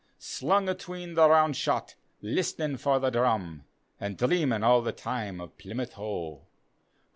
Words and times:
Slung 0.17 0.67
atween 0.67 1.13
the 1.13 1.29
round 1.29 1.55
shot, 1.55 1.93
listenin' 2.23 2.77
for 2.77 2.97
the 2.99 3.11
drum. 3.11 3.65
An' 3.99 4.15
dreamin' 4.15 4.63
all 4.63 4.81
the 4.81 4.91
time 4.91 5.39
of 5.39 5.55
Plymouth 5.59 5.93
Hoe. 5.93 6.47